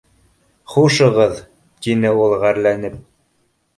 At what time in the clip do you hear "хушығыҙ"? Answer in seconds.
0.75-1.43